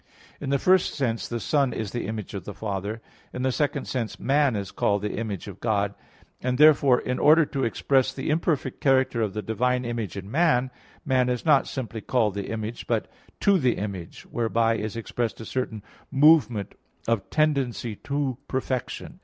In 0.39 0.49
the 0.49 0.57
first 0.57 0.95
sense 0.95 1.27
the 1.27 1.39
Son 1.39 1.71
is 1.73 1.91
the 1.91 2.07
Image 2.07 2.33
of 2.33 2.43
the 2.43 2.55
Father; 2.55 3.01
in 3.31 3.43
the 3.43 3.51
second 3.51 3.85
sense 3.85 4.19
man 4.19 4.55
is 4.55 4.71
called 4.71 5.03
the 5.03 5.15
image 5.15 5.47
of 5.47 5.59
God; 5.59 5.93
and 6.41 6.57
therefore 6.57 6.99
in 6.99 7.19
order 7.19 7.45
to 7.45 7.63
express 7.63 8.11
the 8.11 8.31
imperfect 8.31 8.81
character 8.81 9.21
of 9.21 9.35
the 9.35 9.43
divine 9.43 9.85
image 9.85 10.17
in 10.17 10.31
man, 10.31 10.71
man 11.05 11.29
is 11.29 11.45
not 11.45 11.67
simply 11.67 12.01
called 12.01 12.33
the 12.33 12.47
image, 12.49 12.87
but 12.87 13.11
"to 13.41 13.59
the 13.59 13.75
image," 13.77 14.23
whereby 14.23 14.75
is 14.75 14.95
expressed 14.95 15.39
a 15.39 15.45
certain 15.45 15.83
movement 16.09 16.73
of 17.07 17.29
tendency 17.29 17.95
to 17.97 18.39
perfection. 18.47 19.19